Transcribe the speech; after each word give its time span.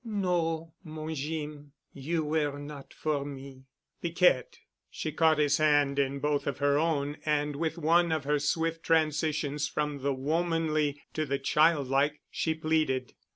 "No, 0.03 0.73
mon 0.83 1.13
Jeem, 1.13 1.73
you 1.93 2.23
were 2.25 2.57
not 2.57 2.91
for 2.91 3.23
me." 3.23 3.65
"Piquette!" 4.01 4.57
She 4.89 5.11
caught 5.11 5.37
his 5.37 5.57
hand 5.57 5.99
in 5.99 6.17
both 6.17 6.47
of 6.47 6.57
her 6.57 6.75
own 6.79 7.17
and 7.23 7.55
with 7.55 7.77
one 7.77 8.11
of 8.11 8.23
her 8.23 8.39
swift 8.39 8.81
transitions 8.81 9.67
from 9.67 10.01
the 10.01 10.11
womanly 10.15 10.99
to 11.13 11.27
the 11.27 11.37
child 11.37 11.87
like 11.87 12.19
she 12.31 12.55
pleaded. 12.55 13.13